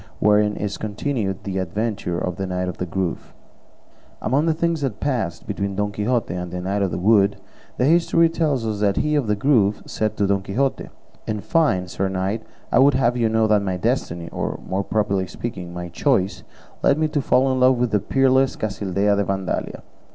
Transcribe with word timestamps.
WHEREIN 0.17 0.55
IS 0.55 0.79
CONTINUED 0.79 1.43
THE 1.43 1.59
ADVENTURE 1.59 2.17
OF 2.17 2.37
THE 2.37 2.47
KNIGHT 2.47 2.67
OF 2.69 2.77
THE 2.79 2.87
GROVE 2.87 3.35
Among 4.19 4.47
the 4.47 4.53
things 4.55 4.81
that 4.81 4.99
passed 4.99 5.45
between 5.45 5.75
Don 5.75 5.91
Quixote 5.91 6.33
and 6.33 6.49
the 6.51 6.59
Knight 6.59 6.81
of 6.81 6.89
the 6.89 6.97
Wood, 6.97 7.37
the 7.77 7.85
history 7.85 8.27
tells 8.27 8.65
us 8.65 8.95
he 8.97 9.13
of 9.13 9.27
the 9.27 9.35
Grove 9.35 9.83
said 9.85 10.17
to 10.17 10.25
Don 10.25 10.41
Quixote, 10.41 10.89
"In 11.27 11.39
fine, 11.39 11.87
sir 11.87 12.09
knight, 12.09 12.41
I 12.71 12.79
would 12.79 12.95
have 12.95 13.15
you 13.15 13.29
know 13.29 13.45
that 13.45 13.61
my 13.61 13.77
destiny, 13.77 14.27
or, 14.31 14.59
more 14.67 14.83
properly 14.83 15.27
speaking, 15.27 15.71
my 15.71 15.87
choice 15.89 16.41
led 16.81 16.97
me 16.97 17.07
to 17.09 17.21
fall 17.21 17.51
in 17.51 17.59
love 17.59 17.77
with 17.77 17.91
the 17.91 17.99
peerless 17.99 18.55
Casildea 18.55 19.15
de 19.17 19.23
Vandalia. 19.23 19.83